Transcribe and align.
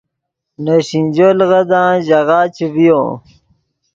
نے 0.63 0.75
سینجو 0.87 1.29
لیغدان 1.37 1.93
ژاغہ 2.05 2.39
چے 2.55 2.65
ڤیو 2.73 3.01